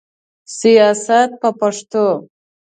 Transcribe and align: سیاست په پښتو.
سیاست 0.57 1.29
په 1.41 1.49
پښتو. 1.59 2.05